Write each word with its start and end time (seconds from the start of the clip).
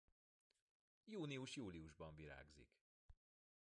Június-júliusban 1.05 2.15
virágzik. 2.15 2.79